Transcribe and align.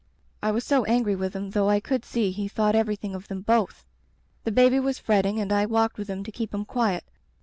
"I 0.41 0.49
was 0.49 0.63
so 0.63 0.83
angry 0.85 1.13
with 1.15 1.35
him 1.35 1.51
though 1.51 1.69
I 1.69 1.79
could 1.79 2.05
see 2.05 2.31
he 2.31 2.47
thought 2.47 2.73
everything 2.73 3.13
of 3.13 3.27
them 3.27 3.41
both! 3.41 3.85
The 4.45 4.51
baby 4.51 4.79
was 4.79 4.97
fretting 4.97 5.39
and 5.39 5.53
I 5.53 5.67
walked 5.67 5.99
with 5.99 6.09
him 6.09 6.23
to 6.23 6.31
keep 6.31 6.55
him 6.55 6.65
quiet. 6.65 7.03